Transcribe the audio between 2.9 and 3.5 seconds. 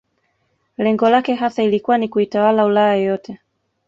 yote